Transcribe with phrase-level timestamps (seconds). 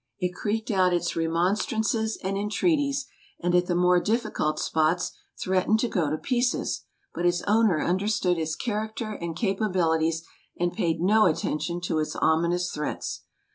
[0.17, 3.05] It creaked out its remonstrances and entreaties,
[3.39, 8.39] and at the more difficult spots threatened to go to pieces; but its owner understood
[8.39, 10.23] its character and capabilities,
[10.59, 13.25] and paid no atten tion to its ominous threats.